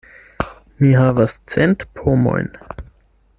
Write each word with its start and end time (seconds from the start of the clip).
Mi 0.79 0.89
havas 0.99 1.35
cent 1.53 1.85
pomojn. 2.01 2.51